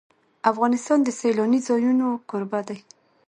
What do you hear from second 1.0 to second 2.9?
د سیلانی ځایونه کوربه دی.